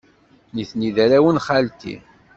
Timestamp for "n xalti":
1.31-1.95